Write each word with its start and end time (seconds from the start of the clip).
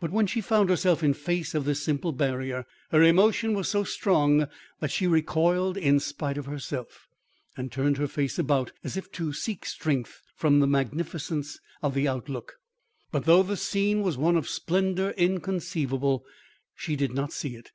But 0.00 0.10
when 0.10 0.26
she 0.26 0.40
found 0.40 0.70
herself 0.70 1.02
in 1.04 1.12
face 1.12 1.54
of 1.54 1.66
this 1.66 1.82
simple 1.82 2.12
barrier, 2.12 2.64
her 2.92 3.02
emotion 3.02 3.52
was 3.52 3.68
so 3.68 3.84
strong 3.84 4.48
that 4.80 4.90
she 4.90 5.06
recoiled 5.06 5.76
in 5.76 6.00
spite 6.00 6.38
of 6.38 6.46
herself, 6.46 7.06
and 7.58 7.70
turned 7.70 7.98
her 7.98 8.06
face 8.06 8.38
about 8.38 8.72
as 8.82 8.96
if 8.96 9.12
to 9.12 9.34
seek 9.34 9.66
strength 9.66 10.22
from 10.34 10.60
the 10.60 10.66
magnificence 10.66 11.60
of 11.82 11.92
the 11.92 12.08
outlook. 12.08 12.56
But 13.12 13.26
though 13.26 13.42
the 13.42 13.58
scene 13.58 14.00
was 14.00 14.16
one 14.16 14.38
of 14.38 14.48
splendour 14.48 15.10
inconceivable, 15.18 16.24
she 16.74 16.96
did 16.96 17.12
not 17.12 17.30
see 17.34 17.54
it. 17.54 17.70